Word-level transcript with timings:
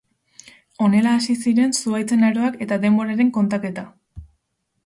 Honela 0.85 1.11
hasi 1.17 1.35
ziren 1.43 1.75
Zuhaitzen 1.81 2.27
Aroak 2.31 2.57
eta 2.67 2.81
denboraren 2.87 3.33
kontaketa. 3.37 3.85